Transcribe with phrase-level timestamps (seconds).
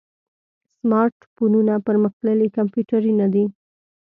[0.77, 3.45] سمارټ فونونه پرمختللي کمپیوټرونه دي.